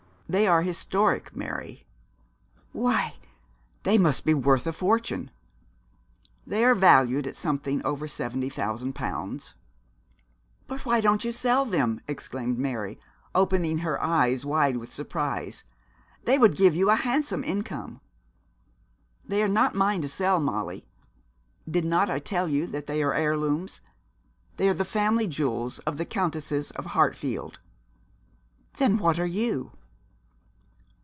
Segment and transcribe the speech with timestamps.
[0.37, 1.85] They are historic, Mary.'
[2.71, 3.15] 'Why,
[3.83, 5.29] they must be worth a fortune.'
[6.47, 9.55] 'They are valued at something over seventy thousand pounds.'
[10.67, 12.97] 'But why don't you sell them?' exclaimed Mary,
[13.35, 15.65] opening her eyes wide with surprise,
[16.23, 17.99] 'they would give you a handsome income.'
[19.27, 20.85] 'They are not mine to sell, Molly.
[21.69, 23.81] Did not I tell you that they are heirlooms?
[24.55, 27.59] They are the family jewels of the Countesses of Hartfield.'
[28.77, 29.73] 'Then what are you?'